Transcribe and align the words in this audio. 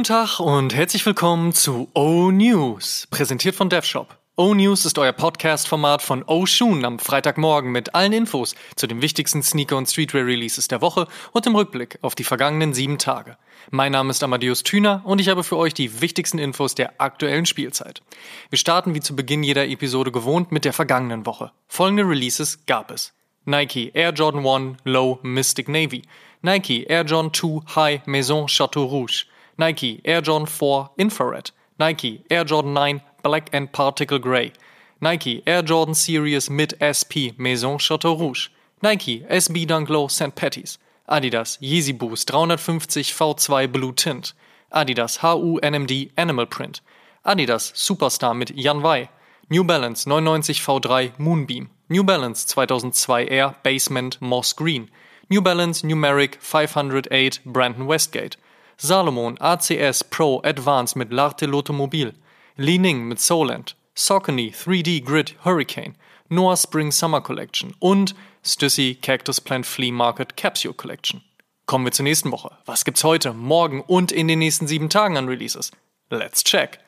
Guten 0.00 0.14
Tag 0.14 0.40
und 0.40 0.74
herzlich 0.74 1.04
willkommen 1.04 1.52
zu 1.52 1.90
O 1.92 2.30
News, 2.30 3.06
präsentiert 3.10 3.54
von 3.54 3.68
DevShop. 3.68 4.16
O 4.34 4.54
News 4.54 4.86
ist 4.86 4.96
euer 4.96 5.12
Podcast-Format 5.12 6.00
von 6.00 6.24
O 6.26 6.46
Shoon 6.46 6.86
am 6.86 6.98
Freitagmorgen 6.98 7.70
mit 7.70 7.94
allen 7.94 8.14
Infos 8.14 8.54
zu 8.76 8.86
den 8.86 9.02
wichtigsten 9.02 9.42
Sneaker- 9.42 9.76
und 9.76 9.90
Streetwear-Releases 9.90 10.68
der 10.68 10.80
Woche 10.80 11.06
und 11.32 11.46
im 11.46 11.54
Rückblick 11.54 11.98
auf 12.00 12.14
die 12.14 12.24
vergangenen 12.24 12.72
sieben 12.72 12.96
Tage. 12.96 13.36
Mein 13.70 13.92
Name 13.92 14.08
ist 14.08 14.22
Amadeus 14.22 14.62
Thüner 14.62 15.02
und 15.04 15.20
ich 15.20 15.28
habe 15.28 15.44
für 15.44 15.58
euch 15.58 15.74
die 15.74 16.00
wichtigsten 16.00 16.38
Infos 16.38 16.74
der 16.74 16.98
aktuellen 16.98 17.44
Spielzeit. 17.44 18.00
Wir 18.48 18.58
starten 18.58 18.94
wie 18.94 19.00
zu 19.00 19.14
Beginn 19.14 19.42
jeder 19.42 19.68
Episode 19.68 20.12
gewohnt 20.12 20.50
mit 20.50 20.64
der 20.64 20.72
vergangenen 20.72 21.26
Woche. 21.26 21.52
Folgende 21.68 22.08
Releases 22.08 22.64
gab 22.64 22.90
es. 22.90 23.12
Nike 23.44 23.90
Air 23.92 24.14
Jordan 24.14 24.46
1 24.46 24.78
Low 24.84 25.18
Mystic 25.20 25.68
Navy, 25.68 26.04
Nike 26.40 26.84
Air 26.84 27.04
Jordan 27.04 27.34
2 27.34 27.74
High 27.74 28.06
Maison 28.06 28.46
Chateau 28.46 28.84
Rouge, 28.84 29.26
Nike 29.60 30.00
Air 30.06 30.22
Jordan 30.22 30.46
4 30.46 30.92
Infrared, 30.96 31.50
Nike 31.78 32.24
Air 32.30 32.44
Jordan 32.44 32.72
9 32.72 33.02
Black 33.22 33.50
and 33.52 33.70
Particle 33.70 34.18
Grey, 34.18 34.54
Nike 35.02 35.42
Air 35.46 35.60
Jordan 35.60 35.94
Series 35.94 36.48
Mid 36.48 36.72
SP 36.80 37.36
Maison 37.36 37.76
Chateau 37.76 38.16
Rouge, 38.16 38.48
Nike 38.82 39.20
SB 39.28 39.66
Dunk 39.66 39.90
Low 39.90 40.08
St. 40.08 40.34
Patty's, 40.34 40.78
Adidas 41.10 41.58
Yeezy 41.60 41.92
Boost 41.92 42.26
350 42.30 43.02
V2 43.02 43.70
Blue 43.70 43.92
Tint, 43.92 44.32
Adidas 44.72 45.18
HU 45.18 45.60
NMD 45.62 46.10
Animal 46.16 46.46
Print, 46.46 46.80
Adidas 47.26 47.70
Superstar 47.74 48.34
mit 48.34 48.56
Jan 48.56 48.80
Wei, 48.80 49.10
New 49.50 49.62
Balance 49.62 50.06
99 50.06 50.54
V3 50.54 51.18
Moonbeam, 51.18 51.68
New 51.90 52.02
Balance 52.02 52.46
2002 52.46 53.28
Air 53.28 53.56
Basement 53.62 54.16
Moss 54.22 54.54
Green, 54.54 54.88
New 55.28 55.42
Balance 55.42 55.82
Numeric 55.82 56.36
508 56.36 57.40
Brandon 57.44 57.86
Westgate, 57.86 58.38
Salomon 58.82 59.36
ACS 59.40 60.02
Pro 60.02 60.40
Advanced 60.42 60.96
mit 60.96 61.10
L'Arte 61.10 61.46
L'Automobile, 61.46 62.14
Li 62.56 62.78
Ning 62.78 63.06
mit 63.06 63.20
Soland, 63.20 63.74
Saucony 63.94 64.54
3D 64.54 65.04
Grid 65.04 65.34
Hurricane, 65.44 65.96
Noah 66.30 66.56
Spring 66.56 66.90
Summer 66.90 67.20
Collection 67.20 67.74
und 67.78 68.14
Stussy 68.42 68.94
Cactus 68.94 69.38
Plant 69.38 69.66
Flea 69.66 69.92
Market 69.92 70.34
Capsule 70.34 70.72
Collection. 70.72 71.20
Kommen 71.66 71.84
wir 71.84 71.92
zur 71.92 72.04
nächsten 72.04 72.32
Woche. 72.32 72.56
Was 72.64 72.86
gibt's 72.86 73.04
heute, 73.04 73.34
morgen 73.34 73.82
und 73.82 74.12
in 74.12 74.28
den 74.28 74.38
nächsten 74.38 74.66
sieben 74.66 74.88
Tagen 74.88 75.18
an 75.18 75.28
Releases? 75.28 75.72
Let's 76.08 76.42
check! 76.42 76.78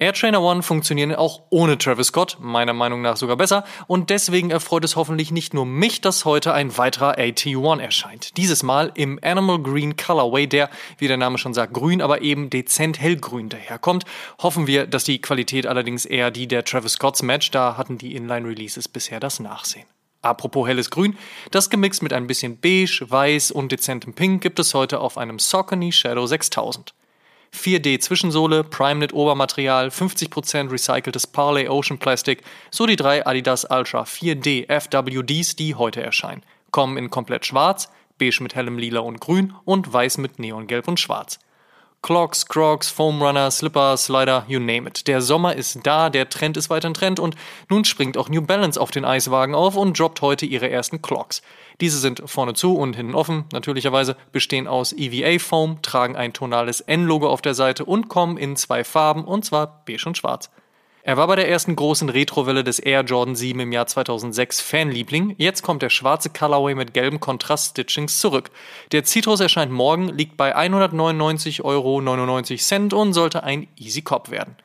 Air 0.00 0.12
Trainer 0.12 0.42
One 0.42 0.64
funktionieren 0.64 1.14
auch 1.14 1.42
ohne 1.50 1.78
Travis 1.78 2.08
Scott, 2.08 2.38
meiner 2.40 2.72
Meinung 2.72 3.00
nach 3.00 3.16
sogar 3.16 3.36
besser, 3.36 3.64
und 3.86 4.10
deswegen 4.10 4.50
erfreut 4.50 4.84
es 4.84 4.96
hoffentlich 4.96 5.30
nicht 5.30 5.54
nur 5.54 5.66
mich, 5.66 6.00
dass 6.00 6.24
heute 6.24 6.52
ein 6.52 6.76
weiterer 6.76 7.16
AT1 7.16 7.80
erscheint. 7.80 8.36
Dieses 8.36 8.64
Mal 8.64 8.90
im 8.94 9.20
Animal 9.22 9.60
Green 9.60 9.96
Colorway, 9.96 10.48
der, 10.48 10.68
wie 10.98 11.06
der 11.06 11.16
Name 11.16 11.38
schon 11.38 11.54
sagt, 11.54 11.74
grün, 11.74 12.02
aber 12.02 12.22
eben 12.22 12.50
dezent 12.50 13.00
hellgrün 13.00 13.48
daherkommt. 13.48 14.04
Hoffen 14.42 14.66
wir, 14.66 14.88
dass 14.88 15.04
die 15.04 15.20
Qualität 15.20 15.64
allerdings 15.66 16.04
eher 16.06 16.32
die 16.32 16.48
der 16.48 16.64
Travis 16.64 16.94
Scotts 16.94 17.22
match, 17.22 17.52
da 17.52 17.76
hatten 17.76 17.96
die 17.96 18.16
Inline-Releases 18.16 18.88
bisher 18.88 19.20
das 19.20 19.38
Nachsehen. 19.38 19.86
Apropos 20.22 20.66
helles 20.66 20.90
Grün, 20.90 21.16
das 21.52 21.70
gemixt 21.70 22.02
mit 22.02 22.12
ein 22.12 22.26
bisschen 22.26 22.58
Beige, 22.58 23.06
Weiß 23.06 23.52
und 23.52 23.70
dezentem 23.70 24.14
Pink 24.14 24.42
gibt 24.42 24.58
es 24.58 24.74
heute 24.74 24.98
auf 24.98 25.18
einem 25.18 25.38
Saucony 25.38 25.92
Shadow 25.92 26.26
6000. 26.26 26.94
4D 27.54 28.00
Zwischensohle, 28.00 28.64
PrimeKnit 28.64 29.12
Obermaterial, 29.12 29.88
50% 29.88 30.70
recyceltes 30.70 31.26
Parley 31.26 31.68
Ocean 31.68 31.98
Plastic, 31.98 32.42
so 32.70 32.84
die 32.84 32.96
drei 32.96 33.24
Adidas 33.26 33.64
Ultra 33.70 34.02
4D 34.02 34.66
FWDs, 34.68 35.56
die 35.56 35.74
heute 35.74 36.02
erscheinen. 36.02 36.42
Kommen 36.70 36.96
in 36.96 37.10
komplett 37.10 37.46
schwarz, 37.46 37.88
beige 38.18 38.42
mit 38.42 38.54
hellem 38.54 38.78
Lila 38.78 39.00
und 39.00 39.20
Grün 39.20 39.54
und 39.64 39.92
weiß 39.92 40.18
mit 40.18 40.38
Neongelb 40.38 40.88
und 40.88 40.98
Schwarz. 40.98 41.38
Clocks, 42.04 42.44
Crocs, 42.44 42.90
Foam 42.90 43.22
Runner, 43.22 43.50
Slipper, 43.50 43.96
Slider, 43.96 44.44
you 44.46 44.60
name 44.60 44.86
it. 44.86 45.06
Der 45.06 45.22
Sommer 45.22 45.56
ist 45.56 45.78
da, 45.84 46.10
der 46.10 46.28
Trend 46.28 46.58
ist 46.58 46.68
weiter 46.68 46.90
ein 46.90 46.92
Trend 46.92 47.18
und 47.18 47.34
nun 47.70 47.86
springt 47.86 48.18
auch 48.18 48.28
New 48.28 48.42
Balance 48.42 48.78
auf 48.78 48.90
den 48.90 49.06
Eiswagen 49.06 49.54
auf 49.54 49.74
und 49.74 49.98
droppt 49.98 50.20
heute 50.20 50.44
ihre 50.44 50.68
ersten 50.68 51.00
Clocks. 51.00 51.40
Diese 51.80 51.98
sind 51.98 52.22
vorne 52.26 52.52
zu 52.52 52.76
und 52.76 52.94
hinten 52.94 53.14
offen, 53.14 53.46
natürlicherweise, 53.52 54.18
bestehen 54.32 54.68
aus 54.68 54.92
EVA 54.92 55.38
Foam, 55.38 55.80
tragen 55.80 56.14
ein 56.14 56.34
tonales 56.34 56.82
N-Logo 56.82 57.26
auf 57.26 57.40
der 57.40 57.54
Seite 57.54 57.86
und 57.86 58.10
kommen 58.10 58.36
in 58.36 58.56
zwei 58.56 58.84
Farben 58.84 59.24
und 59.24 59.46
zwar 59.46 59.82
beige 59.86 60.04
und 60.04 60.18
schwarz. 60.18 60.50
Er 61.06 61.18
war 61.18 61.26
bei 61.26 61.36
der 61.36 61.50
ersten 61.50 61.76
großen 61.76 62.08
Retrowelle 62.08 62.64
des 62.64 62.78
Air 62.78 63.02
Jordan 63.02 63.36
7 63.36 63.60
im 63.60 63.72
Jahr 63.72 63.86
2006 63.86 64.62
Fanliebling. 64.62 65.34
Jetzt 65.36 65.60
kommt 65.60 65.82
der 65.82 65.90
schwarze 65.90 66.30
Colorway 66.30 66.74
mit 66.74 66.94
gelben 66.94 67.20
Kontrast-Stitchings 67.20 68.18
zurück. 68.18 68.50
Der 68.90 69.04
Citrus 69.04 69.40
erscheint 69.40 69.70
morgen, 69.70 70.08
liegt 70.08 70.38
bei 70.38 70.56
199,99 70.56 71.62
Euro 71.62 71.96
und 73.02 73.12
sollte 73.12 73.44
ein 73.44 73.68
Easy 73.76 74.00
Cop 74.00 74.30
werden. 74.30 74.56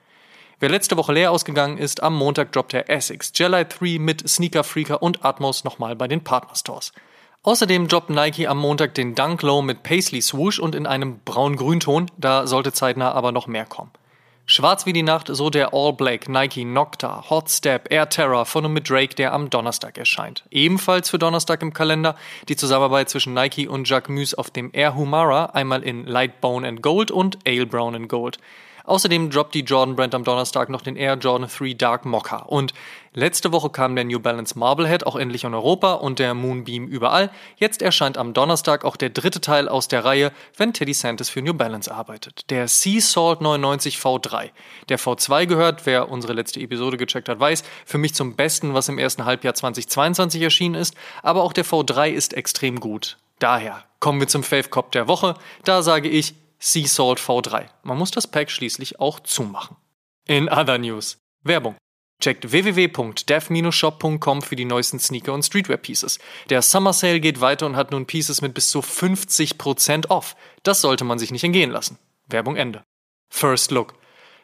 Wer 0.61 0.69
letzte 0.69 0.95
Woche 0.95 1.11
leer 1.11 1.31
ausgegangen 1.31 1.77
ist, 1.77 2.01
am 2.01 2.15
Montag 2.15 2.53
droppt 2.53 2.71
der 2.71 2.89
Essex 2.89 3.33
Jelly 3.35 3.65
3 3.65 3.99
mit 3.99 4.29
Sneaker 4.29 4.63
Freaker 4.63 5.03
und 5.03 5.25
Atmos 5.25 5.65
nochmal 5.65 5.97
bei 5.97 6.07
den 6.07 6.23
Partnerstores. 6.23 6.93
Außerdem 7.43 7.89
droppt 7.89 8.11
Nike 8.11 8.47
am 8.47 8.59
Montag 8.59 8.95
den 8.95 9.13
Dunk 9.13 9.41
Low 9.41 9.61
mit 9.61 9.83
Paisley 9.83 10.21
Swoosh 10.21 10.59
und 10.59 10.73
in 10.73 10.87
einem 10.87 11.19
braun-grünton, 11.25 12.09
da 12.17 12.47
sollte 12.47 12.71
zeitnah 12.71 13.11
aber 13.11 13.33
noch 13.33 13.47
mehr 13.47 13.65
kommen. 13.65 13.91
Schwarz 14.51 14.87
wie 14.87 14.93
die 14.93 15.03
Nacht, 15.03 15.27
so 15.27 15.51
der 15.51 15.75
All 15.75 15.93
Black 15.93 16.27
Nike 16.27 16.65
Nocta 16.65 17.29
Hot 17.29 17.51
Step 17.51 17.91
Air 17.91 18.09
Terror 18.09 18.47
von 18.47 18.65
und 18.65 18.73
mit 18.73 18.89
Drake, 18.89 19.13
der 19.13 19.31
am 19.31 19.51
Donnerstag 19.51 19.95
erscheint. 19.99 20.43
Ebenfalls 20.49 21.11
für 21.11 21.19
Donnerstag 21.19 21.61
im 21.61 21.71
Kalender 21.71 22.15
die 22.47 22.55
Zusammenarbeit 22.55 23.11
zwischen 23.11 23.35
Nike 23.35 23.67
und 23.67 23.87
Jacquemus 23.87 24.33
auf 24.33 24.49
dem 24.49 24.71
Air 24.73 24.95
Humara, 24.95 25.51
einmal 25.53 25.83
in 25.83 26.07
Light 26.07 26.41
Bone 26.41 26.67
and 26.67 26.81
Gold 26.81 27.11
und 27.11 27.37
Ale 27.45 27.67
Brown 27.67 27.93
and 27.93 28.09
Gold. 28.09 28.39
Außerdem 28.85 29.29
droppt 29.29 29.53
die 29.53 29.61
Jordan 29.61 29.95
Brand 29.95 30.15
am 30.15 30.23
Donnerstag 30.23 30.69
noch 30.69 30.81
den 30.81 30.95
Air 30.95 31.19
Jordan 31.19 31.47
3 31.47 31.75
Dark 31.75 32.05
Mocha. 32.05 32.37
Und 32.37 32.73
letzte 33.13 33.51
Woche 33.51 33.69
kam 33.69 33.95
der 33.95 34.05
New 34.05 34.19
Balance 34.19 34.57
Marblehead 34.57 35.05
auch 35.05 35.15
endlich 35.15 35.43
in 35.43 35.53
Europa 35.53 35.93
und 35.93 36.19
der 36.19 36.33
Moonbeam 36.33 36.87
überall. 36.87 37.31
Jetzt 37.57 37.81
erscheint 37.81 38.17
am 38.17 38.33
Donnerstag 38.33 38.85
auch 38.85 38.95
der 38.95 39.09
dritte 39.09 39.41
Teil 39.41 39.67
aus 39.67 39.87
der 39.87 40.05
Reihe, 40.05 40.31
wenn 40.57 40.73
Teddy 40.73 40.93
Santis 40.93 41.29
für 41.29 41.41
New 41.41 41.53
Balance 41.53 41.93
arbeitet. 41.93 42.49
Der 42.49 42.67
Sea 42.67 43.01
Salt 43.01 43.41
99 43.41 43.97
V3. 43.97 44.51
Der 44.89 44.99
V2 44.99 45.45
gehört, 45.45 45.85
wer 45.85 46.09
unsere 46.09 46.33
letzte 46.33 46.59
Episode 46.59 46.97
gecheckt 46.97 47.29
hat, 47.29 47.39
weiß, 47.39 47.63
für 47.85 47.97
mich 47.97 48.13
zum 48.13 48.35
Besten, 48.35 48.73
was 48.73 48.89
im 48.89 48.97
ersten 48.97 49.25
Halbjahr 49.25 49.53
2022 49.53 50.41
erschienen 50.41 50.75
ist. 50.75 50.95
Aber 51.23 51.43
auch 51.43 51.53
der 51.53 51.65
V3 51.65 52.09
ist 52.09 52.33
extrem 52.33 52.79
gut. 52.79 53.17
Daher 53.39 53.83
kommen 53.99 54.19
wir 54.19 54.27
zum 54.27 54.43
Fave 54.43 54.69
Cop 54.69 54.91
der 54.91 55.07
Woche. 55.07 55.35
Da 55.63 55.81
sage 55.81 56.09
ich, 56.09 56.35
Sea 56.59 56.87
Salt 56.87 57.19
V3. 57.19 57.67
Man 57.83 57.97
muss 57.97 58.11
das 58.11 58.27
Pack 58.27 58.51
schließlich 58.51 58.99
auch 58.99 59.21
zumachen. 59.21 59.77
In 60.27 60.49
other 60.49 60.77
news. 60.77 61.17
Werbung. 61.43 61.75
Checkt 62.19 62.51
www.dev-shop.com 62.51 64.41
für 64.41 64.55
die 64.57 64.65
neuesten 64.65 64.99
Sneaker 64.99 65.33
und 65.33 65.43
Streetwear-Pieces. 65.43 66.19
Der 66.49 66.61
Summer 66.61 66.91
Sale 66.91 67.21
geht 67.21 67.39
weiter 67.39 67.65
und 67.65 67.77
hat 67.77 67.91
nun 67.91 68.05
Pieces 68.05 68.41
mit 68.41 68.53
bis 68.53 68.69
zu 68.69 68.79
50% 68.79 70.09
off. 70.09 70.35
Das 70.63 70.81
sollte 70.81 71.05
man 71.05 71.17
sich 71.17 71.31
nicht 71.31 71.45
entgehen 71.45 71.71
lassen. 71.71 71.97
Werbung 72.27 72.57
Ende. 72.57 72.83
First 73.29 73.71
Look. 73.71 73.93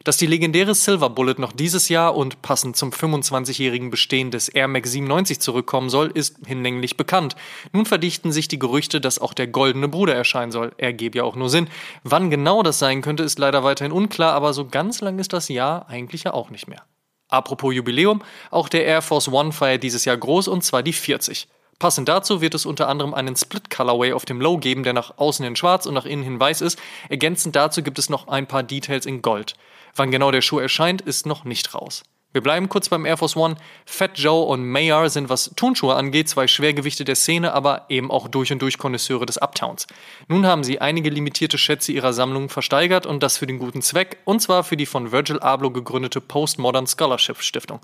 Dass 0.05 0.17
die 0.17 0.27
legendäre 0.27 0.75
Silver 0.75 1.09
Bullet 1.09 1.35
noch 1.39 1.51
dieses 1.51 1.89
Jahr 1.89 2.15
und 2.15 2.43
passend 2.43 2.77
zum 2.77 2.91
25-jährigen 2.91 3.89
Bestehen 3.89 4.29
des 4.29 4.47
Air 4.47 4.67
Max 4.67 4.91
97 4.91 5.39
zurückkommen 5.39 5.89
soll, 5.89 6.11
ist 6.13 6.37
hinlänglich 6.45 6.95
bekannt. 6.95 7.35
Nun 7.73 7.87
verdichten 7.87 8.31
sich 8.31 8.47
die 8.47 8.59
Gerüchte, 8.59 9.01
dass 9.01 9.17
auch 9.17 9.33
der 9.33 9.47
goldene 9.47 9.87
Bruder 9.87 10.13
erscheinen 10.13 10.51
soll. 10.51 10.73
Er 10.77 10.93
gebe 10.93 11.17
ja 11.17 11.23
auch 11.23 11.35
nur 11.35 11.49
Sinn. 11.49 11.67
Wann 12.03 12.29
genau 12.29 12.61
das 12.61 12.77
sein 12.77 13.01
könnte, 13.01 13.23
ist 13.23 13.39
leider 13.39 13.63
weiterhin 13.63 13.91
unklar, 13.91 14.33
aber 14.33 14.53
so 14.53 14.65
ganz 14.67 15.01
lang 15.01 15.17
ist 15.17 15.33
das 15.33 15.49
Jahr 15.49 15.89
eigentlich 15.89 16.23
ja 16.23 16.33
auch 16.33 16.51
nicht 16.51 16.67
mehr. 16.67 16.85
Apropos 17.29 17.73
Jubiläum, 17.73 18.21
auch 18.51 18.69
der 18.69 18.85
Air 18.85 19.01
Force 19.01 19.27
One 19.27 19.51
feiert 19.51 19.83
dieses 19.83 20.05
Jahr 20.05 20.17
groß 20.17 20.47
und 20.47 20.63
zwar 20.63 20.83
die 20.83 20.93
40. 20.93 21.47
Passend 21.79 22.07
dazu 22.07 22.39
wird 22.39 22.53
es 22.53 22.65
unter 22.65 22.87
anderem 22.87 23.13
einen 23.13 23.35
Split 23.35 23.69
Colorway 23.69 24.13
auf 24.13 24.23
dem 24.23 24.39
Low 24.39 24.57
geben, 24.57 24.83
der 24.83 24.93
nach 24.93 25.17
außen 25.17 25.43
hin 25.43 25.55
schwarz 25.55 25.85
und 25.85 25.93
nach 25.93 26.05
innen 26.05 26.23
hin 26.23 26.39
weiß 26.39 26.61
ist. 26.61 26.79
Ergänzend 27.09 27.55
dazu 27.55 27.83
gibt 27.83 27.99
es 27.99 28.09
noch 28.09 28.27
ein 28.29 28.47
paar 28.47 28.63
Details 28.63 29.05
in 29.05 29.21
Gold. 29.21 29.55
Wann 29.95 30.11
genau 30.11 30.31
der 30.31 30.41
Schuh 30.41 30.59
erscheint, 30.59 31.01
ist 31.01 31.25
noch 31.25 31.43
nicht 31.43 31.73
raus. 31.73 32.03
Wir 32.35 32.41
bleiben 32.41 32.67
kurz 32.67 32.89
beim 32.89 33.05
Air 33.05 33.15
Force 33.15 33.37
One. 33.37 33.55
Fat 33.85 34.19
Joe 34.19 34.43
und 34.43 34.65
Mayer 34.65 35.09
sind, 35.09 35.29
was 35.29 35.51
Turnschuhe 35.55 35.95
angeht, 35.95 36.27
zwei 36.27 36.47
Schwergewichte 36.47 37.05
der 37.05 37.15
Szene, 37.15 37.53
aber 37.53 37.85
eben 37.87 38.11
auch 38.11 38.27
durch 38.27 38.51
und 38.51 38.61
durch 38.61 38.77
Konnoisseure 38.77 39.25
des 39.25 39.37
Uptowns. 39.37 39.87
Nun 40.27 40.45
haben 40.45 40.65
sie 40.65 40.81
einige 40.81 41.09
limitierte 41.09 41.57
Schätze 41.57 41.93
ihrer 41.93 42.11
Sammlung 42.11 42.49
versteigert 42.49 43.05
und 43.05 43.23
das 43.23 43.37
für 43.37 43.47
den 43.47 43.57
guten 43.57 43.81
Zweck, 43.81 44.17
und 44.25 44.41
zwar 44.41 44.65
für 44.65 44.75
die 44.75 44.85
von 44.85 45.13
Virgil 45.13 45.39
Abloh 45.39 45.69
gegründete 45.69 46.19
Postmodern 46.19 46.87
Scholarship 46.87 47.41
Stiftung. 47.41 47.79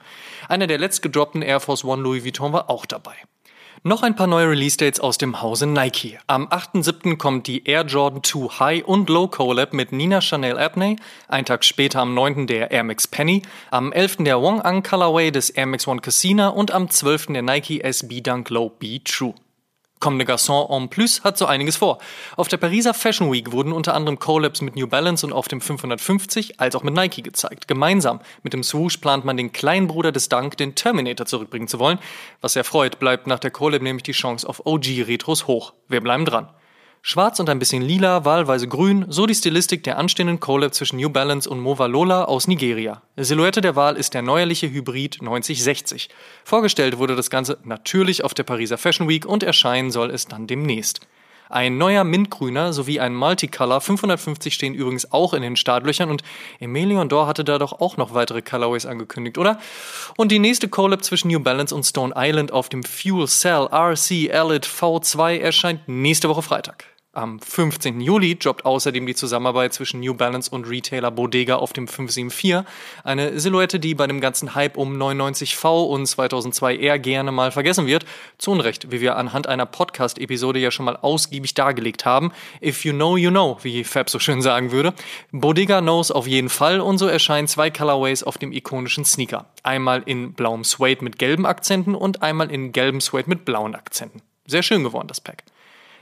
Einer 0.50 0.68
der 0.68 0.80
letztgedroppten 0.80 1.44
Air 1.44 1.62
Force 1.62 1.86
One 1.86 2.04
Louis 2.04 2.25
Vuitton 2.25 2.51
war 2.51 2.69
auch 2.69 2.86
dabei. 2.86 3.15
Noch 3.83 4.04
ein 4.04 4.16
paar 4.16 4.28
neue 4.28 4.48
Release-Dates 4.48 5.00
aus 5.00 5.18
dem 5.18 5.42
Hause 5.42 5.66
Nike. 5.66 6.19
Am 6.28 6.48
8.7. 6.50 7.18
kommt 7.18 7.48
die 7.48 7.66
Air 7.66 7.83
Jordan 7.83 8.22
2 8.22 8.60
High 8.60 8.86
und 8.86 9.10
Low 9.10 9.28
Collab 9.28 9.74
mit 9.74 9.92
Nina 9.92 10.22
Chanel 10.22 10.60
Abney. 10.60 10.98
Ein 11.28 11.45
Tag 11.45 11.66
später 11.66 12.00
am 12.00 12.13
9. 12.13 12.45
der 12.45 12.69
Air 12.69 12.83
Max 12.83 13.07
Penny. 13.07 13.42
Am 13.72 13.92
11. 13.92 14.18
der 14.19 14.39
Wong 14.39 14.62
Ang 14.62 14.83
Colorway 14.83 15.31
des 15.31 15.50
Air 15.50 15.66
Max 15.66 15.88
One 15.88 16.00
Casina 16.00 16.50
und 16.50 16.69
am 16.69 16.92
12. 16.92 17.33
der 17.33 17.42
Nike 17.42 17.81
SB 17.81 18.22
Dunk 18.22 18.51
Low 18.51 18.69
Be 18.69 19.04
True. 19.04 19.33
Kommende 20.01 20.25
Garçon 20.25 20.68
en 20.69 20.89
plus 20.89 21.24
hat 21.24 21.38
so 21.38 21.45
einiges 21.45 21.77
vor. 21.77 22.00
Auf 22.36 22.50
der 22.50 22.57
Pariser 22.57 22.94
Fashion 22.94 23.31
Week 23.31 23.53
wurden 23.53 23.71
unter 23.71 23.94
anderem 23.94 24.19
Collabs 24.19 24.59
mit 24.59 24.75
New 24.75 24.88
Balance 24.88 25.25
und 25.25 25.31
auf 25.31 25.48
dem 25.48 25.62
550 25.62 26.59
als 26.59 26.75
auch 26.75 26.83
mit 26.83 26.94
Nike 26.94 27.21
gezeigt. 27.21 27.69
Gemeinsam 27.69 28.19
mit 28.44 28.51
dem 28.51 28.63
Swoosh 28.63 28.98
plant 28.98 29.24
man 29.24 29.38
den 29.38 29.53
kleinen 29.53 29.88
Bruder 29.88 30.12
des 30.12 30.27
Dunk, 30.27 30.57
den 30.57 30.75
Terminator, 30.75 31.25
zurückbringen 31.25 31.69
zu 31.69 31.80
wollen. 31.80 32.00
Was 32.42 32.53
sehr 32.53 32.65
freut, 32.65 33.00
bleibt 33.00 33.27
nach 33.27 33.39
der 33.39 33.51
Collab 33.51 33.81
nämlich 33.81 34.03
die 34.03 34.12
Chance 34.12 34.50
auf 34.50 34.65
OG-Retros 34.65 35.48
hoch. 35.48 35.74
Wir 35.88 36.01
bleiben 36.01 36.25
dran. 36.25 36.50
Schwarz 37.03 37.39
und 37.39 37.50
ein 37.50 37.57
bisschen 37.57 37.81
lila, 37.81 38.25
wahlweise 38.25 38.68
grün, 38.68 39.06
so 39.09 39.25
die 39.25 39.33
Stilistik 39.33 39.83
der 39.83 39.98
anstehenden 39.98 40.39
Collab 40.39 40.75
zwischen 40.75 40.98
New 40.98 41.09
Balance 41.09 41.50
und 41.50 41.59
Movalola 41.59 42.25
aus 42.25 42.48
Nigeria. 42.48 43.01
Silhouette 43.18 43.59
der 43.59 43.75
Wahl 43.75 43.98
ist 43.98 44.13
der 44.13 44.21
neuerliche 44.21 44.69
Hybrid 44.69 45.18
9060. 45.19 46.09
Vorgestellt 46.44 47.00
wurde 47.00 47.15
das 47.15 47.31
Ganze 47.31 47.57
natürlich 47.63 48.24
auf 48.24 48.36
der 48.36 48.44
Pariser 48.44 48.77
Fashion 48.77 49.09
Week 49.09 49.25
und 49.25 49.42
erscheinen 49.42 49.89
soll 49.89 50.12
es 50.12 50.27
dann 50.27 50.45
demnächst. 50.45 51.01
Ein 51.50 51.80
neuer 51.80 52.03
Mintgrüner 52.03 52.71
sowie 52.71 53.00
ein 53.00 53.15
Multicolor 53.15 53.81
550 53.81 54.54
stehen 54.54 54.75
übrigens 54.75 55.12
auch 55.12 55.33
in 55.33 55.42
den 55.42 55.57
Startlöchern 55.57 56.12
und 56.12 56.24
Emelion 56.59 57.09
Dor 57.09 57.25
hatte 57.25 57.44
da 57.44 57.57
doch 57.57 57.81
auch 57.81 57.97
noch 57.97 58.13
weitere 58.13 58.44
Colorways 58.44 58.86
angekündigt, 58.86 59.39
oder? 59.39 59.59
Und 60.18 60.31
die 60.31 60.39
nächste 60.39 60.69
Collab 60.69 61.04
zwischen 61.04 61.30
New 61.30 61.39
Balance 61.39 61.75
und 61.75 61.83
Stone 61.83 62.13
Island 62.15 62.54
auf 62.54 62.69
dem 62.69 62.83
Fuel 62.83 63.27
Cell 63.27 63.68
RC 63.69 64.30
Elite 64.30 64.69
V2 64.69 65.39
erscheint 65.39 65.88
nächste 65.88 66.30
Woche 66.30 66.44
Freitag. 66.44 66.90
Am 67.13 67.41
15. 67.41 67.99
Juli 67.99 68.39
droppt 68.39 68.63
außerdem 68.63 69.05
die 69.05 69.15
Zusammenarbeit 69.15 69.73
zwischen 69.73 69.99
New 69.99 70.13
Balance 70.13 70.49
und 70.49 70.65
Retailer 70.65 71.11
Bodega 71.11 71.57
auf 71.57 71.73
dem 71.73 71.85
574, 71.85 72.63
eine 73.03 73.37
Silhouette, 73.37 73.81
die 73.81 73.95
bei 73.95 74.07
dem 74.07 74.21
ganzen 74.21 74.55
Hype 74.55 74.77
um 74.77 74.95
99V 74.95 75.87
und 75.87 76.05
2002 76.05 76.77
eher 76.77 76.99
gerne 76.99 77.33
mal 77.33 77.51
vergessen 77.51 77.85
wird. 77.85 78.05
Zu 78.37 78.51
Unrecht, 78.51 78.93
wie 78.93 79.01
wir 79.01 79.17
anhand 79.17 79.47
einer 79.47 79.65
Podcast-Episode 79.65 80.59
ja 80.59 80.71
schon 80.71 80.85
mal 80.85 80.95
ausgiebig 80.95 81.53
dargelegt 81.53 82.05
haben. 82.05 82.31
If 82.63 82.85
you 82.85 82.93
know, 82.93 83.17
you 83.17 83.29
know, 83.29 83.57
wie 83.61 83.83
Fab 83.83 84.09
so 84.09 84.17
schön 84.17 84.41
sagen 84.41 84.71
würde. 84.71 84.93
Bodega 85.33 85.81
knows 85.81 86.11
auf 86.11 86.27
jeden 86.27 86.47
Fall 86.47 86.79
und 86.79 86.97
so 86.97 87.07
erscheinen 87.07 87.49
zwei 87.49 87.69
Colorways 87.71 88.23
auf 88.23 88.37
dem 88.37 88.53
ikonischen 88.53 89.03
Sneaker. 89.03 89.47
Einmal 89.63 90.01
in 90.05 90.31
blauem 90.31 90.63
Suede 90.63 91.03
mit 91.03 91.19
gelben 91.19 91.45
Akzenten 91.45 91.93
und 91.93 92.21
einmal 92.21 92.49
in 92.49 92.71
gelbem 92.71 93.01
Suede 93.01 93.29
mit 93.29 93.43
blauen 93.43 93.75
Akzenten. 93.75 94.21
Sehr 94.47 94.63
schön 94.63 94.85
geworden, 94.85 95.09
das 95.09 95.19
Pack. 95.19 95.43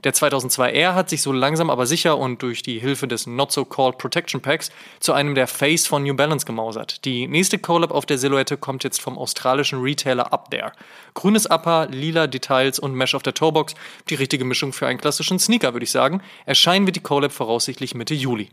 Der 0.06 0.14
2002R 0.14 0.94
hat 0.94 1.10
sich 1.10 1.22
so 1.22 1.34
langsam 1.34 1.70
aber 1.70 1.86
sicher 1.86 2.18
und 2.18 2.42
durch 2.42 2.64
die 2.64 2.80
Hilfe 2.80 3.06
des 3.06 3.28
Not-So-Called 3.28 3.98
Protection 3.98 4.42
Packs 4.42 4.72
zu 5.02 5.12
einem 5.12 5.36
der 5.36 5.48
Face 5.48 5.88
von 5.88 6.04
New 6.04 6.14
Balance 6.16 6.46
gemausert. 6.46 7.04
Die 7.04 7.28
nächste 7.28 7.60
Collab 7.60 7.92
auf 7.92 8.06
der 8.06 8.18
Silhouette 8.18 8.56
kommt 8.56 8.86
jetzt 8.86 9.02
vom 9.02 9.18
australischen 9.18 9.82
Retailer 9.82 10.32
Up 10.32 10.52
There. 10.52 10.72
Grünes 11.16 11.48
Upper, 11.52 11.88
lila 11.92 12.28
Details 12.28 12.80
und 12.80 12.94
Mesh 12.94 13.14
auf 13.14 13.24
der 13.24 13.34
Toebox. 13.34 13.76
Die 14.10 14.16
richtige 14.16 14.46
Mischung 14.46 14.72
für 14.72 14.88
einen 14.88 15.00
klassischen 15.00 15.38
Sneaker, 15.38 15.74
würde 15.74 15.84
ich 15.84 15.92
sagen. 15.92 16.22
Erscheinen 16.46 16.86
wird 16.86 16.96
die 16.96 17.02
Collab 17.02 17.34
voraussichtlich 17.34 17.94
Mitte 17.94 18.14
Juli. 18.14 18.50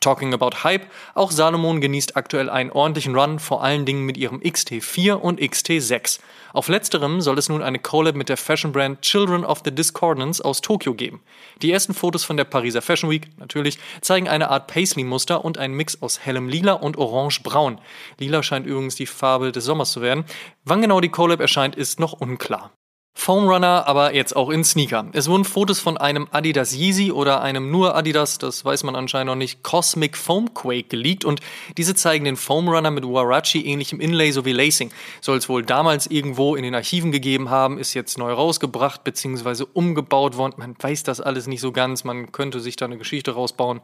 Talking 0.00 0.32
about 0.32 0.64
Hype, 0.64 0.86
auch 1.14 1.30
Salomon 1.30 1.80
genießt 1.80 2.16
aktuell 2.16 2.48
einen 2.48 2.70
ordentlichen 2.70 3.14
Run, 3.14 3.38
vor 3.38 3.62
allen 3.62 3.84
Dingen 3.84 4.06
mit 4.06 4.16
ihrem 4.16 4.40
XT4 4.40 5.12
und 5.12 5.40
XT6. 5.40 6.20
Auf 6.52 6.68
letzterem 6.68 7.20
soll 7.20 7.38
es 7.38 7.48
nun 7.48 7.62
eine 7.62 7.78
Collab 7.78 8.16
mit 8.16 8.30
der 8.30 8.38
Fashion 8.38 8.72
Brand 8.72 9.02
Children 9.02 9.44
of 9.44 9.60
the 9.64 9.70
Discordance 9.70 10.44
aus 10.44 10.62
Tokio 10.62 10.94
geben. 10.94 11.20
Die 11.62 11.70
ersten 11.70 11.92
Fotos 11.94 12.24
von 12.24 12.36
der 12.36 12.44
Pariser 12.44 12.82
Fashion 12.82 13.10
Week, 13.10 13.28
natürlich, 13.38 13.78
zeigen 14.00 14.28
eine 14.28 14.48
Art 14.50 14.66
Paisley-Muster 14.66 15.44
und 15.44 15.58
einen 15.58 15.74
Mix 15.74 16.00
aus 16.00 16.20
hellem 16.20 16.48
Lila 16.48 16.72
und 16.72 16.96
Orange-Braun. 16.96 17.78
Lila 18.18 18.42
scheint 18.42 18.66
übrigens 18.66 18.96
die 18.96 19.06
Farbe 19.06 19.52
des 19.52 19.64
Sommers 19.64 19.92
zu 19.92 20.00
werden. 20.00 20.24
Wann 20.64 20.82
genau 20.82 21.00
die 21.00 21.10
Collab 21.10 21.40
erscheint, 21.40 21.76
ist 21.76 22.00
noch 22.00 22.14
unklar. 22.14 22.72
Foam 23.12 23.48
Runner, 23.48 23.86
aber 23.86 24.14
jetzt 24.14 24.34
auch 24.34 24.50
in 24.50 24.64
Sneaker. 24.64 25.06
Es 25.12 25.28
wurden 25.28 25.44
Fotos 25.44 25.78
von 25.78 25.98
einem 25.98 26.28
Adidas 26.30 26.74
Yeezy 26.74 27.12
oder 27.12 27.42
einem 27.42 27.70
nur 27.70 27.94
Adidas, 27.94 28.38
das 28.38 28.64
weiß 28.64 28.84
man 28.84 28.96
anscheinend 28.96 29.26
noch 29.26 29.36
nicht, 29.36 29.62
Cosmic 29.62 30.16
Foam 30.16 30.54
Quake 30.54 30.88
geleakt 30.88 31.24
und 31.24 31.40
diese 31.76 31.94
zeigen 31.94 32.24
den 32.24 32.36
Foam 32.36 32.68
Runner 32.68 32.90
mit 32.90 33.04
Warachi 33.04 33.66
ähnlichem 33.66 34.00
Inlay 34.00 34.30
sowie 34.30 34.52
Lacing. 34.52 34.90
Soll 35.20 35.36
es 35.36 35.48
wohl 35.48 35.64
damals 35.64 36.06
irgendwo 36.06 36.54
in 36.54 36.62
den 36.62 36.74
Archiven 36.74 37.12
gegeben 37.12 37.50
haben, 37.50 37.78
ist 37.78 37.94
jetzt 37.94 38.16
neu 38.16 38.32
rausgebracht 38.32 39.04
bzw. 39.04 39.64
umgebaut 39.72 40.36
worden. 40.36 40.54
Man 40.56 40.74
weiß 40.78 41.02
das 41.02 41.20
alles 41.20 41.46
nicht 41.46 41.60
so 41.60 41.72
ganz, 41.72 42.04
man 42.04 42.32
könnte 42.32 42.60
sich 42.60 42.76
da 42.76 42.86
eine 42.86 42.96
Geschichte 42.96 43.32
rausbauen. 43.32 43.80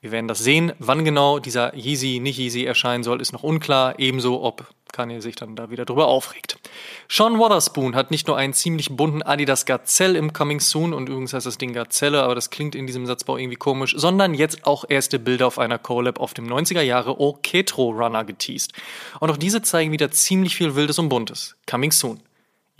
Wir 0.00 0.12
werden 0.12 0.28
das 0.28 0.38
sehen. 0.38 0.72
Wann 0.78 1.04
genau 1.04 1.40
dieser 1.40 1.74
Yeezy, 1.74 2.20
nicht 2.20 2.38
Yeezy 2.38 2.64
erscheinen 2.64 3.02
soll, 3.02 3.20
ist 3.20 3.32
noch 3.32 3.42
unklar. 3.42 3.98
Ebenso, 3.98 4.42
ob 4.42 4.68
Kanye 4.92 5.20
sich 5.20 5.36
dann 5.36 5.56
da 5.56 5.70
wieder 5.70 5.84
drüber 5.84 6.08
aufregt. 6.08 6.58
Sean 7.08 7.38
Waterspoon 7.38 7.94
hat 7.94 8.10
nicht 8.10 8.26
nur 8.26 8.36
einen 8.36 8.52
ziemlich 8.52 8.90
bunten 8.90 9.22
Adidas 9.22 9.66
Gazelle 9.66 10.18
im 10.18 10.32
Coming 10.32 10.60
Soon 10.60 10.94
und 10.94 11.08
übrigens 11.08 11.32
heißt 11.32 11.46
das 11.46 11.58
Ding 11.58 11.72
Gazelle, 11.72 12.22
aber 12.22 12.34
das 12.34 12.50
klingt 12.50 12.74
in 12.74 12.86
diesem 12.86 13.06
Satzbau 13.06 13.36
irgendwie 13.36 13.56
komisch, 13.56 13.94
sondern 13.96 14.34
jetzt 14.34 14.66
auch 14.66 14.84
erste 14.88 15.18
Bilder 15.18 15.46
auf 15.46 15.58
einer 15.58 15.78
Collab 15.78 16.20
auf 16.20 16.34
dem 16.34 16.46
90er 16.46 16.82
Jahre 16.82 17.20
Oketro 17.20 17.90
Runner 17.90 18.24
geteased. 18.24 18.72
Und 19.20 19.30
auch 19.30 19.36
diese 19.36 19.62
zeigen 19.62 19.92
wieder 19.92 20.10
ziemlich 20.10 20.56
viel 20.56 20.74
Wildes 20.74 20.98
und 20.98 21.08
Buntes. 21.08 21.56
Coming 21.66 21.92
Soon. 21.92 22.20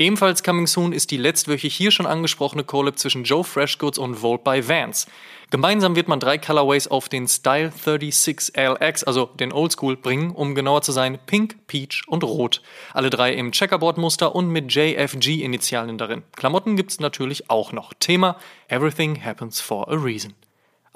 Ebenfalls 0.01 0.45
coming 0.45 0.69
soon 0.69 0.93
ist 0.93 1.11
die 1.11 1.17
letztwöchig 1.17 1.75
hier 1.75 1.91
schon 1.91 2.07
angesprochene 2.07 2.63
Collab 2.63 3.01
zwischen 3.01 3.25
Joe 3.25 3.43
Freshgoods 3.43 3.99
und 3.99 4.23
Volt 4.23 4.45
by 4.45 4.69
Vans. 4.69 5.09
Gemeinsam 5.51 5.97
wird 5.97 6.07
man 6.07 6.21
drei 6.21 6.39
Colorways 6.39 6.87
auf 6.87 7.09
den 7.09 7.27
Style 7.27 7.73
36 7.73 8.57
LX, 8.57 9.03
also 9.03 9.27
den 9.27 9.53
Oldschool, 9.53 9.97
bringen, 9.97 10.31
um 10.31 10.55
genauer 10.55 10.83
zu 10.83 10.93
sein 10.93 11.19
Pink, 11.27 11.57
Peach 11.67 12.05
und 12.07 12.23
Rot. 12.23 12.63
Alle 12.93 13.11
drei 13.11 13.33
im 13.33 13.51
Checkerboard-Muster 13.51 14.37
und 14.37 14.51
mit 14.51 14.73
JFG-Initialen 14.73 15.99
darin. 15.99 16.23
Klamotten 16.37 16.77
gibt's 16.77 17.01
natürlich 17.01 17.51
auch 17.51 17.73
noch. 17.73 17.93
Thema 17.93 18.37
Everything 18.69 19.21
Happens 19.25 19.61
for 19.61 19.89
a 19.89 19.97
Reason. 19.97 20.33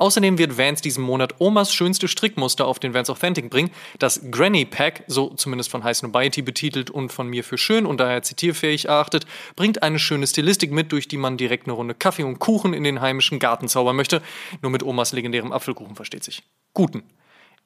Außerdem 0.02 0.36
wird 0.36 0.58
Vans 0.58 0.80
diesen 0.80 1.04
Monat 1.04 1.36
Omas 1.38 1.72
schönste 1.72 2.08
Strickmuster 2.08 2.66
auf 2.66 2.80
den 2.80 2.92
Vans 2.92 3.08
Authentic 3.08 3.48
bringen. 3.48 3.70
Das 4.00 4.20
Granny 4.32 4.64
Pack, 4.64 5.04
so 5.06 5.28
zumindest 5.34 5.70
von 5.70 5.84
High 5.84 5.96
Snobiety 5.96 6.42
betitelt 6.42 6.90
und 6.90 7.12
von 7.12 7.28
mir 7.28 7.44
für 7.44 7.56
schön 7.56 7.86
und 7.86 8.00
daher 8.00 8.20
zitierfähig 8.20 8.86
erachtet, 8.86 9.26
bringt 9.54 9.84
eine 9.84 10.00
schöne 10.00 10.26
Stilistik 10.26 10.72
mit, 10.72 10.90
durch 10.90 11.06
die 11.06 11.18
man 11.18 11.36
direkt 11.36 11.68
eine 11.68 11.74
Runde 11.74 11.94
Kaffee 11.94 12.24
und 12.24 12.40
Kuchen 12.40 12.74
in 12.74 12.82
den 12.82 13.00
heimischen 13.00 13.38
Garten 13.38 13.68
zaubern 13.68 13.94
möchte. 13.94 14.22
Nur 14.60 14.72
mit 14.72 14.82
Omas 14.82 15.12
legendärem 15.12 15.52
Apfelkuchen 15.52 15.94
versteht 15.94 16.24
sich. 16.24 16.42
Guten. 16.74 17.04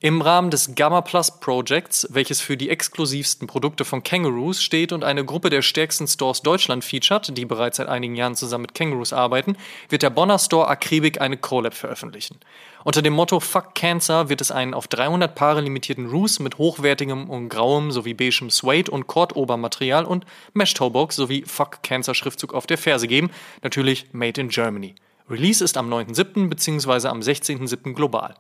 Im 0.01 0.21
Rahmen 0.21 0.51
des 0.51 0.75
Gamma 0.75 1.01
Plus 1.01 1.41
Projects, 1.41 2.07
welches 2.11 2.43
für 2.43 2.59
die 2.59 2.69
exklusivsten 2.69 3.49
Produkte 3.49 3.87
von 3.87 4.03
Kangaroos 4.03 4.62
steht 4.62 4.93
und 4.93 5.03
eine 5.03 5.25
Gruppe 5.25 5.49
der 5.49 5.62
stärksten 5.62 6.07
Stores 6.07 6.43
Deutschland 6.43 6.85
featuret, 6.85 7.35
die 7.35 7.47
bereits 7.47 7.79
seit 7.79 7.88
einigen 7.88 8.15
Jahren 8.15 8.35
zusammen 8.35 8.62
mit 8.62 8.75
Kangaroos 8.75 9.15
arbeiten, 9.15 9.57
wird 9.88 10.03
der 10.03 10.11
Bonner 10.11 10.38
Store 10.38 10.69
Akribik 10.69 11.23
eine 11.23 11.38
Collab 11.38 11.73
veröffentlichen. 11.73 12.38
Unter 12.85 13.00
dem 13.00 13.15
Motto 13.15 13.41
Fuck 13.41 13.75
Cancer 13.75 14.29
wird 14.29 14.43
es 14.43 14.50
einen 14.50 14.75
auf 14.75 14.87
300 14.87 15.35
Paare 15.35 15.62
limitierten 15.62 16.11
Roos 16.11 16.41
mit 16.41 16.59
hochwertigem 16.59 17.31
und 17.31 17.49
grauem 17.49 17.91
sowie 17.91 18.12
beigem 18.12 18.50
Suede 18.50 18.91
und 18.91 19.07
Kordobermaterial 19.07 20.05
und 20.05 20.26
Mesh 20.53 20.75
Toebox 20.75 21.17
sowie 21.17 21.45
Fuck 21.47 21.83
Cancer 21.83 22.15
Schriftzug 22.15 22.53
auf 22.53 22.67
der 22.67 22.76
Ferse 22.76 23.09
geben, 23.09 23.31
natürlich 23.62 24.12
made 24.12 24.38
in 24.38 24.50
Germany. 24.50 24.95
Release 25.31 25.65
ist 25.65 25.79
am 25.79 25.91
9.7. 25.91 26.50
bzw. 26.50 27.09
am 27.09 27.21
16.7. 27.21 27.95
global. 27.95 28.35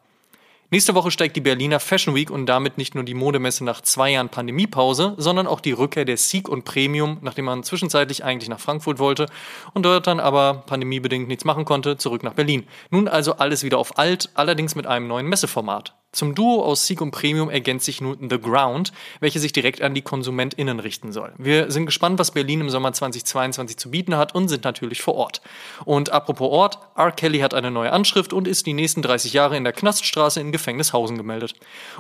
Nächste 0.68 0.96
Woche 0.96 1.12
steigt 1.12 1.36
die 1.36 1.40
Berliner 1.40 1.78
Fashion 1.78 2.16
Week 2.16 2.28
und 2.28 2.46
damit 2.46 2.76
nicht 2.76 2.96
nur 2.96 3.04
die 3.04 3.14
Modemesse 3.14 3.64
nach 3.64 3.82
zwei 3.82 4.10
Jahren 4.10 4.30
Pandemiepause, 4.30 5.14
sondern 5.16 5.46
auch 5.46 5.60
die 5.60 5.70
Rückkehr 5.70 6.04
der 6.04 6.16
Sieg 6.16 6.48
und 6.48 6.64
Premium, 6.64 7.18
nachdem 7.20 7.44
man 7.44 7.62
zwischenzeitlich 7.62 8.24
eigentlich 8.24 8.48
nach 8.48 8.58
Frankfurt 8.58 8.98
wollte 8.98 9.26
und 9.74 9.84
dort 9.84 10.08
dann 10.08 10.18
aber 10.18 10.64
pandemiebedingt 10.66 11.28
nichts 11.28 11.44
machen 11.44 11.64
konnte, 11.64 11.98
zurück 11.98 12.24
nach 12.24 12.34
Berlin. 12.34 12.66
Nun 12.90 13.06
also 13.06 13.36
alles 13.36 13.62
wieder 13.62 13.78
auf 13.78 13.96
alt, 13.96 14.30
allerdings 14.34 14.74
mit 14.74 14.88
einem 14.88 15.06
neuen 15.06 15.28
Messeformat. 15.28 15.94
Zum 16.16 16.34
Duo 16.34 16.64
aus 16.64 16.86
Sieg 16.86 17.02
und 17.02 17.10
Premium 17.10 17.50
ergänzt 17.50 17.84
sich 17.84 18.00
nun 18.00 18.30
The 18.30 18.40
Ground, 18.40 18.90
welche 19.20 19.38
sich 19.38 19.52
direkt 19.52 19.82
an 19.82 19.92
die 19.92 20.00
KonsumentInnen 20.00 20.80
richten 20.80 21.12
soll. 21.12 21.34
Wir 21.36 21.70
sind 21.70 21.84
gespannt, 21.84 22.18
was 22.18 22.30
Berlin 22.30 22.62
im 22.62 22.70
Sommer 22.70 22.94
2022 22.94 23.76
zu 23.76 23.90
bieten 23.90 24.16
hat 24.16 24.34
und 24.34 24.48
sind 24.48 24.64
natürlich 24.64 25.02
vor 25.02 25.14
Ort. 25.14 25.42
Und 25.84 26.12
apropos 26.12 26.50
Ort, 26.50 26.78
R. 26.96 27.12
Kelly 27.12 27.40
hat 27.40 27.52
eine 27.52 27.70
neue 27.70 27.92
Anschrift 27.92 28.32
und 28.32 28.48
ist 28.48 28.64
die 28.64 28.72
nächsten 28.72 29.02
30 29.02 29.34
Jahre 29.34 29.58
in 29.58 29.64
der 29.64 29.74
Knaststraße 29.74 30.40
in 30.40 30.52
Gefängnishausen 30.52 31.18
gemeldet. 31.18 31.52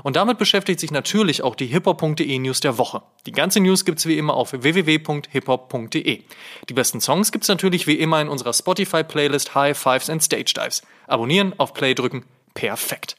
Und 0.02 0.16
damit 0.16 0.38
beschäftigt 0.38 0.80
sich 0.80 0.90
natürlich 0.90 1.42
auch 1.42 1.54
die 1.54 1.66
hiphop.de 1.66 2.38
News 2.38 2.60
der 2.60 2.78
Woche. 2.78 3.02
Die 3.26 3.32
ganze 3.32 3.60
News 3.60 3.84
gibt's 3.84 4.06
wie 4.06 4.16
immer 4.16 4.32
auf 4.32 4.54
www.hiphop.de. 4.54 6.22
Die 6.70 6.74
besten 6.74 7.02
Songs 7.02 7.32
gibt's 7.32 7.48
natürlich 7.48 7.86
wie 7.86 7.96
immer 7.96 8.22
in 8.22 8.30
unserer 8.30 8.54
Spotify-Playlist 8.54 9.54
High 9.54 9.76
Fives 9.76 10.08
and 10.08 10.22
Stage 10.22 10.54
Dives. 10.56 10.80
Abonnieren, 11.06 11.52
auf 11.58 11.74
Play 11.74 11.92
drücken. 11.92 12.24
Perfekt. 12.54 13.18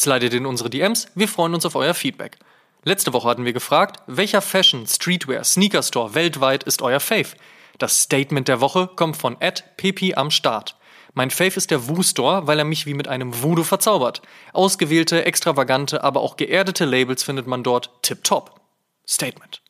Slidet 0.00 0.32
in 0.32 0.46
unsere 0.46 0.70
DMs, 0.70 1.08
wir 1.14 1.28
freuen 1.28 1.52
uns 1.52 1.66
auf 1.66 1.74
euer 1.74 1.92
Feedback. 1.92 2.38
Letzte 2.84 3.12
Woche 3.12 3.28
hatten 3.28 3.44
wir 3.44 3.52
gefragt, 3.52 4.00
welcher 4.06 4.40
Fashion, 4.40 4.86
Streetwear, 4.86 5.44
Sneaker 5.44 5.82
Store 5.82 6.14
weltweit 6.14 6.62
ist 6.62 6.80
euer 6.80 7.00
Fave? 7.00 7.36
Das 7.76 8.04
Statement 8.04 8.48
der 8.48 8.62
Woche 8.62 8.86
kommt 8.96 9.18
von 9.18 9.36
Pepi 9.76 10.14
am 10.14 10.30
Start. 10.30 10.78
Mein 11.12 11.30
Fave 11.30 11.54
ist 11.54 11.70
der 11.70 11.86
Woo 11.86 12.02
Store, 12.02 12.46
weil 12.46 12.58
er 12.58 12.64
mich 12.64 12.86
wie 12.86 12.94
mit 12.94 13.08
einem 13.08 13.42
Voodoo 13.42 13.62
verzaubert. 13.62 14.22
Ausgewählte, 14.54 15.26
extravagante, 15.26 16.02
aber 16.02 16.22
auch 16.22 16.38
geerdete 16.38 16.86
Labels 16.86 17.22
findet 17.22 17.46
man 17.46 17.62
dort 17.62 17.90
tipptopp. 18.00 18.58
Statement. 19.06 19.60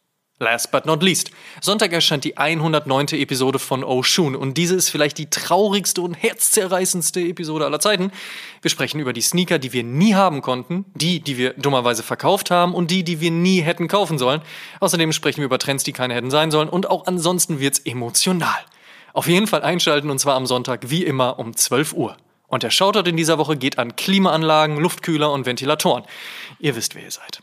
Last 0.43 0.71
but 0.71 0.87
not 0.87 1.03
least. 1.03 1.31
Sonntag 1.61 1.93
erscheint 1.93 2.25
die 2.25 2.39
109. 2.39 3.09
Episode 3.13 3.59
von 3.59 3.85
Oshun 3.85 4.35
und 4.35 4.57
diese 4.57 4.75
ist 4.75 4.89
vielleicht 4.89 5.19
die 5.19 5.29
traurigste 5.29 6.01
und 6.01 6.15
herzzerreißendste 6.15 7.21
Episode 7.21 7.67
aller 7.67 7.79
Zeiten. 7.79 8.11
Wir 8.63 8.71
sprechen 8.71 9.01
über 9.01 9.13
die 9.13 9.21
Sneaker, 9.21 9.59
die 9.59 9.75
wir 9.75 9.85
nie 9.85 10.15
haben 10.15 10.41
konnten, 10.41 10.87
die, 10.95 11.21
die 11.21 11.37
wir 11.37 11.53
dummerweise 11.59 12.03
verkauft 12.03 12.51
haben 12.51 12.75
und 12.75 12.91
die, 12.91 13.05
die 13.05 13.21
wir 13.21 13.31
nie 13.31 13.61
hätten 13.61 13.87
kaufen 13.87 14.17
sollen. 14.17 14.41
Außerdem 14.81 15.13
sprechen 15.13 15.41
wir 15.41 15.45
über 15.45 15.59
Trends, 15.59 15.85
die 15.85 15.93
keine 15.93 16.15
hätten 16.15 16.31
sein 16.31 16.51
sollen 16.51 16.71
und 16.71 16.89
auch 16.89 17.07
ansonsten 17.07 17.61
wird's 17.61 17.81
emotional. 17.81 18.65
Auf 19.13 19.29
jeden 19.29 19.47
Fall 19.47 19.61
einschalten 19.61 20.09
und 20.09 20.21
zwar 20.21 20.37
am 20.37 20.47
Sonntag 20.47 20.89
wie 20.89 21.05
immer 21.05 21.39
um 21.39 21.55
12 21.55 21.93
Uhr. 21.93 22.17
Und 22.47 22.63
der 22.63 22.71
Shoutout 22.71 23.11
in 23.11 23.19
dieser 23.19 23.37
Woche 23.37 23.59
geht 23.59 23.79
an 23.79 23.95
Klimaanlagen, 23.95 24.79
Luftkühler 24.79 25.33
und 25.33 25.45
Ventilatoren. 25.45 26.05
Ihr 26.61 26.77
wisst, 26.77 26.95
wer 26.95 27.03
ihr 27.03 27.11
seid. 27.11 27.43